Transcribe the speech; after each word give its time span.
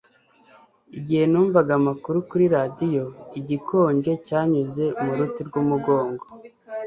igihe 0.97 1.23
numvaga 1.31 1.71
amakuru 1.79 2.17
kuri 2.29 2.45
radiyo, 2.55 3.03
igikonje 3.39 4.11
cyanyuze 4.27 4.83
mu 5.03 5.11
ruti 5.17 5.41
rw'umugongo 5.47 6.23